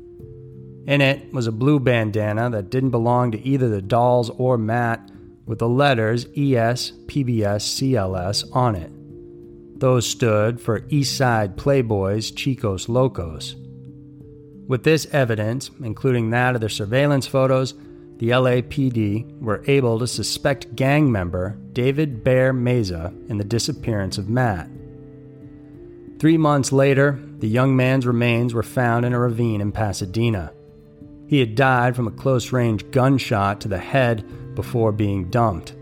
In 0.87 1.00
it 1.00 1.33
was 1.33 1.47
a 1.47 1.52
blue 1.52 1.80
bandana 1.80 2.50
that 2.50 2.71
didn't 2.71 2.90
belong 2.90 3.33
to 3.33 3.47
either 3.47 3.68
the 3.68 3.83
Dahls 3.83 4.35
or 4.38 4.59
Matt, 4.59 5.11
with 5.46 5.58
the 5.58 5.68
letters 5.68 6.26
ES, 6.36 6.92
PBS, 7.06 7.62
CLS 7.62 8.44
on 8.54 8.74
it. 8.74 8.90
Those 9.80 10.06
stood 10.06 10.60
for 10.60 10.80
Eastside 10.80 11.56
Playboys 11.56 12.32
Chicos 12.32 12.88
Locos. 12.88 13.56
With 14.66 14.84
this 14.84 15.06
evidence, 15.12 15.70
including 15.82 16.30
that 16.30 16.54
of 16.54 16.60
the 16.60 16.70
surveillance 16.70 17.26
photos, 17.26 17.74
the 18.18 18.30
LAPD 18.30 19.40
were 19.40 19.62
able 19.66 19.98
to 19.98 20.06
suspect 20.06 20.76
gang 20.76 21.10
member 21.10 21.58
David 21.72 22.24
Bear 22.24 22.54
Meza 22.54 23.12
in 23.28 23.38
the 23.38 23.44
disappearance 23.44 24.16
of 24.16 24.28
Matt. 24.28 24.70
Three 26.18 26.38
months 26.38 26.72
later, 26.72 27.18
the 27.40 27.48
young 27.48 27.76
man's 27.76 28.06
remains 28.06 28.54
were 28.54 28.62
found 28.62 29.04
in 29.04 29.12
a 29.12 29.18
ravine 29.18 29.60
in 29.60 29.72
Pasadena. 29.72 30.52
He 31.26 31.40
had 31.40 31.56
died 31.56 31.96
from 31.96 32.06
a 32.06 32.12
close 32.12 32.52
range 32.52 32.90
gunshot 32.92 33.60
to 33.62 33.68
the 33.68 33.78
head 33.78 34.24
before 34.54 34.92
being 34.92 35.30
dumped. 35.30 35.75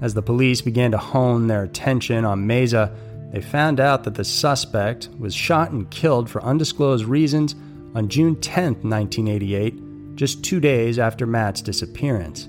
As 0.00 0.14
the 0.14 0.22
police 0.22 0.60
began 0.60 0.90
to 0.90 0.98
hone 0.98 1.46
their 1.46 1.62
attention 1.62 2.24
on 2.24 2.46
Meza, 2.46 2.94
they 3.32 3.40
found 3.40 3.80
out 3.80 4.04
that 4.04 4.14
the 4.14 4.24
suspect 4.24 5.08
was 5.18 5.34
shot 5.34 5.70
and 5.70 5.90
killed 5.90 6.30
for 6.30 6.42
undisclosed 6.44 7.04
reasons 7.04 7.54
on 7.94 8.08
June 8.08 8.40
10, 8.40 8.64
1988, 8.82 10.16
just 10.16 10.44
two 10.44 10.60
days 10.60 10.98
after 10.98 11.26
Matt's 11.26 11.62
disappearance. 11.62 12.48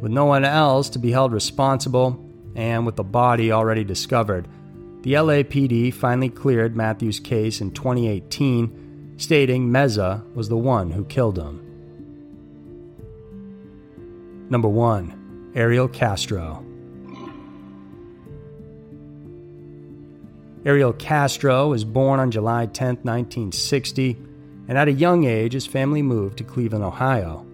With 0.00 0.12
no 0.12 0.24
one 0.24 0.44
else 0.44 0.88
to 0.90 0.98
be 0.98 1.12
held 1.12 1.32
responsible, 1.32 2.26
and 2.56 2.86
with 2.86 2.96
the 2.96 3.04
body 3.04 3.52
already 3.52 3.84
discovered, 3.84 4.48
the 5.02 5.14
LAPD 5.14 5.94
finally 5.94 6.28
cleared 6.28 6.76
Matthew's 6.76 7.20
case 7.20 7.60
in 7.60 7.70
2018, 7.70 9.14
stating 9.18 9.68
Meza 9.68 10.22
was 10.34 10.48
the 10.48 10.56
one 10.56 10.90
who 10.90 11.04
killed 11.04 11.38
him. 11.38 11.69
Number 14.50 14.68
1. 14.68 15.52
Ariel 15.54 15.86
Castro. 15.86 16.64
Ariel 20.66 20.92
Castro 20.92 21.68
was 21.68 21.84
born 21.84 22.18
on 22.18 22.32
July 22.32 22.66
10, 22.66 22.96
1960, 22.96 24.18
and 24.68 24.76
at 24.76 24.88
a 24.88 24.92
young 24.92 25.24
age, 25.24 25.52
his 25.52 25.66
family 25.66 26.02
moved 26.02 26.36
to 26.38 26.44
Cleveland, 26.44 26.84
Ohio. 26.84 27.46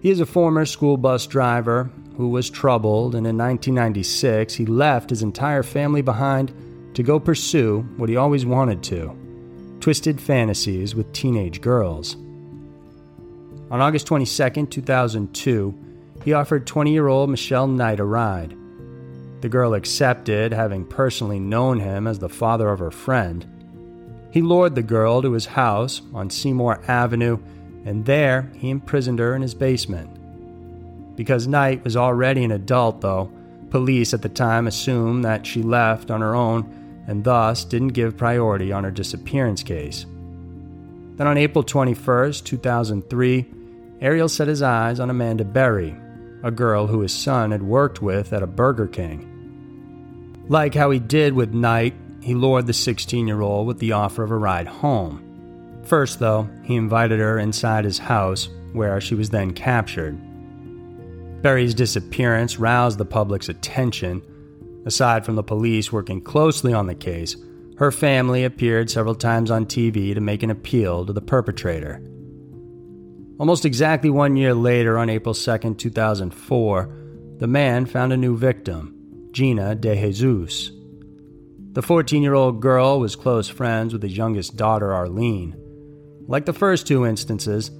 He 0.00 0.10
is 0.10 0.18
a 0.18 0.26
former 0.26 0.66
school 0.66 0.96
bus 0.96 1.26
driver 1.26 1.88
who 2.16 2.28
was 2.28 2.50
troubled, 2.50 3.14
and 3.14 3.24
in 3.24 3.38
1996, 3.38 4.54
he 4.54 4.66
left 4.66 5.08
his 5.08 5.22
entire 5.22 5.62
family 5.62 6.02
behind 6.02 6.52
to 6.94 7.04
go 7.04 7.20
pursue 7.20 7.82
what 7.96 8.08
he 8.08 8.16
always 8.16 8.44
wanted 8.44 8.82
to 8.82 9.16
twisted 9.82 10.20
fantasies 10.20 10.94
with 10.94 11.12
teenage 11.12 11.60
girls. 11.60 12.14
On 13.72 13.80
August 13.80 14.06
22, 14.06 14.66
2002, 14.66 15.81
he 16.24 16.32
offered 16.32 16.66
20 16.66 16.92
year 16.92 17.08
old 17.08 17.30
Michelle 17.30 17.66
Knight 17.66 18.00
a 18.00 18.04
ride. 18.04 18.56
The 19.40 19.48
girl 19.48 19.74
accepted, 19.74 20.52
having 20.52 20.84
personally 20.84 21.40
known 21.40 21.80
him 21.80 22.06
as 22.06 22.18
the 22.18 22.28
father 22.28 22.68
of 22.68 22.78
her 22.78 22.90
friend. 22.92 23.46
He 24.30 24.40
lured 24.40 24.74
the 24.74 24.82
girl 24.82 25.20
to 25.20 25.32
his 25.32 25.46
house 25.46 26.00
on 26.14 26.30
Seymour 26.30 26.80
Avenue, 26.86 27.38
and 27.84 28.04
there 28.06 28.50
he 28.56 28.70
imprisoned 28.70 29.18
her 29.18 29.34
in 29.34 29.42
his 29.42 29.54
basement. 29.54 30.10
Because 31.16 31.46
Knight 31.46 31.84
was 31.84 31.96
already 31.96 32.44
an 32.44 32.52
adult, 32.52 33.00
though, 33.00 33.30
police 33.70 34.14
at 34.14 34.22
the 34.22 34.28
time 34.28 34.66
assumed 34.66 35.24
that 35.24 35.46
she 35.46 35.62
left 35.62 36.10
on 36.10 36.20
her 36.20 36.34
own 36.34 37.04
and 37.06 37.24
thus 37.24 37.64
didn't 37.64 37.88
give 37.88 38.16
priority 38.16 38.72
on 38.72 38.84
her 38.84 38.90
disappearance 38.90 39.62
case. 39.62 40.06
Then 41.16 41.26
on 41.26 41.36
April 41.36 41.64
21, 41.64 42.32
2003, 42.32 43.46
Ariel 44.00 44.28
set 44.28 44.48
his 44.48 44.62
eyes 44.62 45.00
on 45.00 45.10
Amanda 45.10 45.44
Berry, 45.44 45.94
a 46.42 46.50
girl 46.50 46.86
who 46.86 47.00
his 47.00 47.12
son 47.12 47.50
had 47.50 47.62
worked 47.62 48.02
with 48.02 48.32
at 48.32 48.42
a 48.42 48.46
Burger 48.46 48.88
King. 48.88 50.44
Like 50.48 50.74
how 50.74 50.90
he 50.90 50.98
did 50.98 51.34
with 51.34 51.54
Knight, 51.54 51.94
he 52.20 52.34
lured 52.34 52.66
the 52.66 52.72
16 52.72 53.26
year 53.26 53.40
old 53.40 53.66
with 53.66 53.78
the 53.78 53.92
offer 53.92 54.22
of 54.22 54.30
a 54.30 54.36
ride 54.36 54.66
home. 54.66 55.28
First, 55.84 56.18
though, 56.18 56.48
he 56.62 56.76
invited 56.76 57.18
her 57.18 57.38
inside 57.38 57.84
his 57.84 57.98
house, 57.98 58.48
where 58.72 59.00
she 59.00 59.14
was 59.14 59.30
then 59.30 59.52
captured. 59.52 60.18
Berry's 61.42 61.74
disappearance 61.74 62.58
roused 62.58 62.98
the 62.98 63.04
public's 63.04 63.48
attention. 63.48 64.22
Aside 64.86 65.24
from 65.24 65.34
the 65.34 65.42
police 65.42 65.92
working 65.92 66.20
closely 66.20 66.72
on 66.72 66.86
the 66.86 66.94
case, 66.94 67.36
her 67.78 67.90
family 67.90 68.44
appeared 68.44 68.90
several 68.90 69.14
times 69.14 69.50
on 69.50 69.66
TV 69.66 70.14
to 70.14 70.20
make 70.20 70.42
an 70.42 70.50
appeal 70.50 71.04
to 71.04 71.12
the 71.12 71.20
perpetrator. 71.20 72.00
Almost 73.38 73.64
exactly 73.64 74.10
one 74.10 74.36
year 74.36 74.54
later, 74.54 74.98
on 74.98 75.10
April 75.10 75.34
2, 75.34 75.74
2004, 75.74 76.94
the 77.38 77.46
man 77.46 77.86
found 77.86 78.12
a 78.12 78.16
new 78.16 78.36
victim, 78.36 79.28
Gina 79.32 79.74
De 79.74 79.94
Jesus. 80.12 80.70
The 81.72 81.82
14 81.82 82.22
year 82.22 82.34
old 82.34 82.60
girl 82.60 83.00
was 83.00 83.16
close 83.16 83.48
friends 83.48 83.92
with 83.92 84.02
his 84.02 84.16
youngest 84.16 84.56
daughter, 84.56 84.92
Arlene. 84.92 85.56
Like 86.28 86.44
the 86.44 86.52
first 86.52 86.86
two 86.86 87.06
instances, 87.06 87.70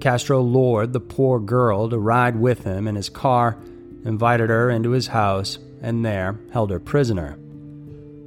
Castro 0.00 0.40
lured 0.40 0.92
the 0.92 1.00
poor 1.00 1.40
girl 1.40 1.90
to 1.90 1.98
ride 1.98 2.36
with 2.36 2.64
him 2.64 2.86
in 2.86 2.94
his 2.94 3.08
car, 3.08 3.58
invited 4.04 4.48
her 4.48 4.70
into 4.70 4.90
his 4.90 5.08
house, 5.08 5.58
and 5.82 6.04
there 6.04 6.38
held 6.52 6.70
her 6.70 6.80
prisoner. 6.80 7.38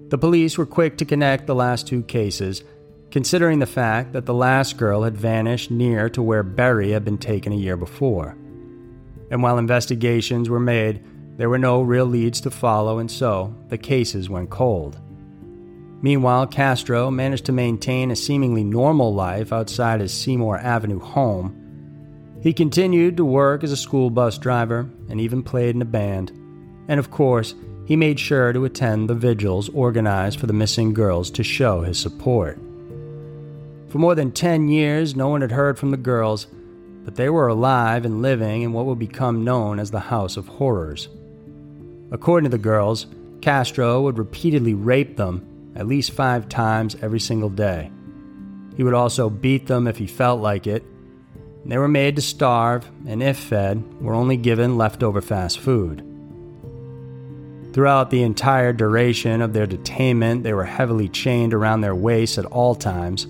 The 0.10 0.18
police 0.18 0.58
were 0.58 0.66
quick 0.66 0.98
to 0.98 1.06
connect 1.06 1.48
the 1.48 1.56
last 1.56 1.88
two 1.88 2.04
cases, 2.04 2.64
considering 3.14 3.60
the 3.60 3.66
fact 3.68 4.12
that 4.12 4.26
the 4.26 4.34
last 4.34 4.76
girl 4.76 5.04
had 5.04 5.16
vanished 5.16 5.70
near 5.70 6.10
to 6.10 6.20
where 6.20 6.42
Berry 6.42 6.90
had 6.90 7.06
been 7.06 7.20
taken 7.20 7.54
a 7.54 7.56
year 7.56 7.78
before. 7.78 8.36
And 9.30 9.44
while 9.44 9.60
investigations 9.60 10.50
were 10.50 10.60
made, 10.60 11.06
there 11.38 11.48
were 11.48 11.60
no 11.60 11.84
real 11.84 12.08
leads 12.08 12.42
to 12.42 12.50
follow, 12.50 12.98
and 12.98 13.12
so 13.12 13.56
the 13.70 13.78
cases 13.78 14.32
went 14.32 14.50
cold. 14.50 15.00
Meanwhile, 16.02 16.48
Castro 16.48 17.12
managed 17.12 17.46
to 17.46 17.52
maintain 17.52 18.10
a 18.10 18.16
seemingly 18.16 18.64
normal 18.64 19.14
life 19.14 19.54
outside 19.54 20.02
his 20.02 20.12
Seymour 20.12 20.58
Avenue 20.58 21.00
home 21.00 21.60
he 22.42 22.52
continued 22.52 23.16
to 23.16 23.24
work 23.24 23.64
as 23.64 23.72
a 23.72 23.78
school 23.78 24.10
bus 24.10 24.38
driver 24.38 24.90
and 25.08 25.22
even 25.22 25.44
played 25.44 25.76
in 25.76 25.82
a 25.82 25.86
band. 25.86 26.30
And 26.90 27.00
of 27.00 27.10
course, 27.10 27.56
he 27.86 27.96
made 27.96 28.20
sure 28.20 28.52
to 28.52 28.66
attend 28.66 29.08
the 29.08 29.16
vigils 29.16 29.70
organized 29.70 30.42
for 30.42 30.48
the 30.48 30.52
missing 30.52 30.94
girls 30.94 31.32
to 31.32 31.44
show 31.44 31.84
his 31.84 31.98
support. 31.98 32.60
For 33.94 34.00
more 34.00 34.16
than 34.16 34.32
10 34.32 34.70
years, 34.70 35.16
no 35.16 35.28
one 35.28 35.42
had 35.42 35.52
heard 35.52 35.78
from 35.78 35.92
the 35.92 35.98
girls, 35.98 36.48
but 37.06 37.14
they 37.14 37.30
were 37.30 37.48
alive 37.48 38.06
and 38.06 38.24
living 38.24 38.64
in 38.64 38.74
what 38.74 38.88
would 38.88 38.98
become 38.98 39.44
known 39.44 39.78
as 39.78 39.92
the 39.92 40.00
House 40.00 40.36
of 40.36 40.48
Horrors. 40.48 41.10
According 42.10 42.50
to 42.50 42.58
the 42.58 42.64
girls, 42.64 43.06
Castro 43.42 44.02
would 44.02 44.18
repeatedly 44.18 44.74
rape 44.74 45.16
them 45.16 45.46
at 45.76 45.86
least 45.86 46.10
five 46.10 46.50
times 46.50 46.96
every 47.04 47.20
single 47.20 47.52
day. 47.52 47.92
He 48.76 48.84
would 48.84 48.96
also 48.96 49.30
beat 49.30 49.68
them 49.68 49.86
if 49.86 49.98
he 49.98 50.08
felt 50.08 50.42
like 50.42 50.66
it 50.66 50.84
they 51.64 51.78
were 51.78 51.88
made 51.88 52.16
to 52.16 52.24
starve, 52.24 52.90
and 53.06 53.22
if 53.22 53.38
fed, 53.38 54.02
were 54.02 54.16
only 54.16 54.38
given 54.38 54.76
leftover 54.76 55.22
fast 55.22 55.60
food. 55.60 56.00
Throughout 57.74 58.10
the 58.10 58.24
entire 58.24 58.74
duration 58.74 59.40
of 59.40 59.54
their 59.54 59.68
detainment, 59.68 60.42
they 60.42 60.54
were 60.54 60.66
heavily 60.66 61.10
chained 61.10 61.54
around 61.54 61.82
their 61.82 61.94
waists 61.94 62.40
at 62.40 62.46
all 62.46 62.74
times. 62.74 63.28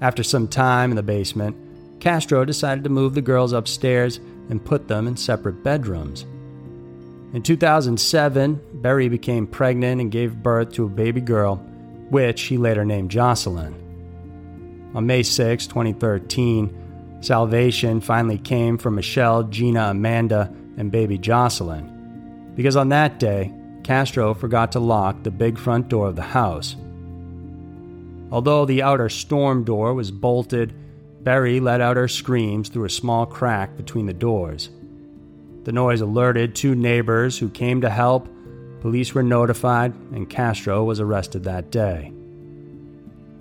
After 0.00 0.22
some 0.22 0.48
time 0.48 0.90
in 0.90 0.96
the 0.96 1.02
basement, 1.02 1.56
Castro 2.00 2.44
decided 2.44 2.84
to 2.84 2.90
move 2.90 3.14
the 3.14 3.22
girls 3.22 3.52
upstairs 3.52 4.18
and 4.48 4.64
put 4.64 4.88
them 4.88 5.06
in 5.06 5.16
separate 5.16 5.64
bedrooms. 5.64 6.24
In 7.34 7.42
2007, 7.42 8.60
Berry 8.74 9.08
became 9.08 9.46
pregnant 9.46 10.00
and 10.00 10.10
gave 10.10 10.42
birth 10.42 10.72
to 10.72 10.86
a 10.86 10.88
baby 10.88 11.20
girl, 11.20 11.56
which 12.10 12.42
he 12.42 12.56
later 12.56 12.84
named 12.84 13.10
Jocelyn. 13.10 13.74
On 14.94 15.06
May 15.06 15.22
6, 15.22 15.66
2013, 15.66 17.18
Salvation 17.20 18.00
finally 18.00 18.38
came 18.38 18.78
for 18.78 18.90
Michelle, 18.90 19.42
Gina, 19.42 19.90
Amanda, 19.90 20.52
and 20.76 20.92
baby 20.92 21.18
Jocelyn. 21.18 22.52
Because 22.54 22.76
on 22.76 22.88
that 22.90 23.18
day, 23.18 23.52
Castro 23.82 24.34
forgot 24.34 24.72
to 24.72 24.80
lock 24.80 25.22
the 25.22 25.30
big 25.30 25.58
front 25.58 25.88
door 25.88 26.06
of 26.06 26.16
the 26.16 26.22
house. 26.22 26.76
Although 28.30 28.66
the 28.66 28.82
outer 28.82 29.08
storm 29.08 29.64
door 29.64 29.94
was 29.94 30.10
bolted, 30.10 30.74
Berry 31.22 31.60
let 31.60 31.80
out 31.80 31.96
her 31.96 32.08
screams 32.08 32.68
through 32.68 32.84
a 32.84 32.90
small 32.90 33.26
crack 33.26 33.76
between 33.76 34.06
the 34.06 34.12
doors. 34.12 34.70
The 35.64 35.72
noise 35.72 36.00
alerted 36.00 36.54
two 36.54 36.74
neighbors 36.74 37.38
who 37.38 37.48
came 37.48 37.80
to 37.80 37.90
help. 37.90 38.28
Police 38.80 39.14
were 39.14 39.22
notified, 39.22 39.92
and 40.12 40.30
Castro 40.30 40.84
was 40.84 41.00
arrested 41.00 41.44
that 41.44 41.70
day. 41.70 42.12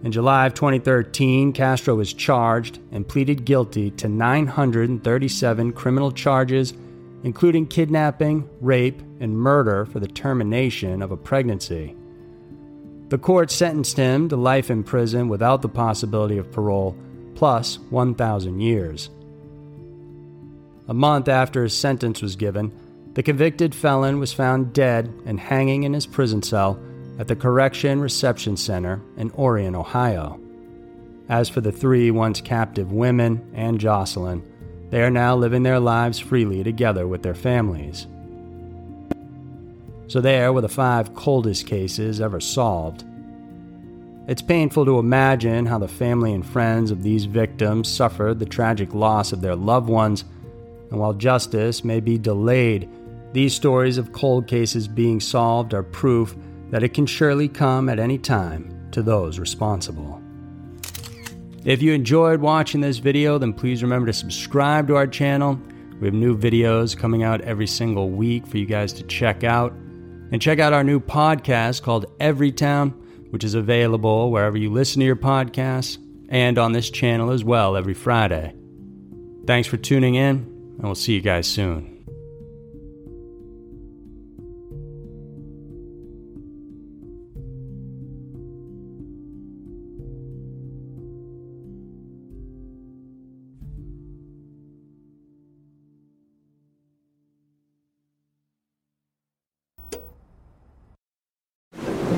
In 0.04 0.12
July 0.12 0.46
of 0.46 0.54
2013, 0.54 1.54
Castro 1.54 1.96
was 1.96 2.14
charged 2.14 2.80
and 2.92 3.08
pleaded 3.08 3.46
guilty 3.46 3.92
to 3.92 4.08
937 4.08 5.74
criminal 5.74 6.12
charges, 6.12 6.74
including 7.24 7.66
kidnapping, 7.66 8.48
rape, 8.62 9.02
and 9.20 9.38
murder 9.38 9.86
for 9.86 10.00
the 10.00 10.08
termination 10.08 11.02
of 11.02 11.12
a 11.12 11.18
pregnancy. 11.18 11.96
The 13.10 13.18
court 13.18 13.52
sentenced 13.52 13.96
him 13.96 14.28
to 14.30 14.36
life 14.36 14.70
in 14.70 14.84
prison 14.84 15.30
without 15.30 15.62
the 15.62 15.70
possibility 15.70 16.38
of 16.38 16.52
parole, 16.52 16.98
plus 17.36 17.80
1,000 17.90 18.60
years. 18.60 19.10
A 20.90 20.94
month 20.94 21.28
after 21.28 21.64
his 21.64 21.74
sentence 21.74 22.22
was 22.22 22.36
given, 22.36 22.72
the 23.14 23.24
convicted 23.24 23.74
felon 23.74 24.20
was 24.20 24.34
found 24.34 24.74
dead 24.74 25.12
and 25.26 25.40
hanging 25.40 25.84
in 25.84 25.94
his 25.94 26.06
prison 26.06 26.44
cell 26.44 26.80
at 27.18 27.28
the 27.28 27.36
Correction 27.36 28.00
Reception 28.02 28.58
Center 28.58 29.02
in 29.16 29.32
Orient, 29.32 29.76
Ohio. 29.76 30.40
As 31.30 31.50
for 31.50 31.62
the 31.62 31.72
three 31.72 32.12
once 32.12 32.42
captive 32.42 32.92
women 32.92 33.50
and 33.54 33.80
Jocelyn, 33.80 34.44
they 34.90 35.02
are 35.02 35.10
now 35.10 35.36
living 35.36 35.64
their 35.64 35.80
lives 35.80 36.20
freely 36.20 36.64
together 36.64 37.08
with 37.08 37.24
their 37.24 37.36
families. 37.36 38.08
So, 40.08 40.22
there 40.22 40.54
were 40.54 40.62
the 40.62 40.70
five 40.70 41.14
coldest 41.16 41.68
cases 41.68 42.22
ever 42.22 42.40
solved. 42.40 43.04
It's 44.28 44.42
painful 44.42 44.86
to 44.86 45.00
imagine 45.00 45.66
how 45.66 45.80
the 45.80 45.88
family 45.88 46.34
and 46.34 46.46
friends 46.46 46.92
of 46.92 47.04
these 47.04 47.26
victims 47.26 47.90
suffered 47.90 48.40
the 48.40 48.46
tragic 48.46 48.94
loss 48.94 49.32
of 49.32 49.42
their 49.42 49.56
loved 49.56 49.90
ones, 49.90 50.26
and 50.92 51.00
while 51.00 51.14
justice 51.14 51.84
may 51.84 52.00
be 52.00 52.18
delayed, 52.18 52.90
these 53.34 53.54
stories 53.54 53.98
of 53.98 54.14
cold 54.14 54.48
cases 54.48 54.88
being 54.88 55.20
solved 55.20 55.74
are 55.74 55.84
proof 55.84 56.36
that 56.72 56.84
it 56.84 56.94
can 56.94 57.06
surely 57.06 57.48
come 57.48 57.88
at 57.90 58.00
any 58.00 58.18
time 58.18 58.90
to 58.92 59.02
those 59.02 59.40
responsible. 59.40 60.22
If 61.64 61.82
you 61.82 61.94
enjoyed 61.94 62.40
watching 62.40 62.82
this 62.82 62.98
video, 62.98 63.38
then 63.38 63.54
please 63.54 63.84
remember 63.84 64.08
to 64.08 64.14
subscribe 64.14 64.88
to 64.88 64.96
our 64.96 65.08
channel. 65.08 65.60
We 66.00 66.08
have 66.08 66.14
new 66.14 66.38
videos 66.38 66.98
coming 66.98 67.24
out 67.24 67.42
every 67.42 67.68
single 67.68 68.10
week 68.10 68.48
for 68.48 68.58
you 68.58 68.66
guys 68.66 68.94
to 68.94 69.04
check 69.04 69.44
out. 69.44 69.74
And 70.32 70.42
check 70.42 70.60
out 70.60 70.74
our 70.74 70.84
new 70.84 71.00
podcast 71.00 71.84
called 71.84 72.06
Everytown, 72.20 72.94
which 73.32 73.44
is 73.44 73.54
available 73.54 74.32
wherever 74.32 74.58
you 74.58 74.72
listen 74.72 75.00
to 75.00 75.06
your 75.06 75.16
podcasts 75.16 75.98
and 76.30 76.58
on 76.58 76.74
this 76.74 76.90
channel 76.90 77.32
as 77.32 77.44
well 77.44 77.78
every 77.78 77.94
Friday. 77.94 78.54
Thanks 79.46 79.68
for 79.68 79.78
tuning 79.78 80.16
in, 80.16 80.36
and 80.36 80.84
we'll 80.84 80.96
see 80.96 81.14
you 81.14 81.22
guys 81.22 81.48
soon. 81.48 81.97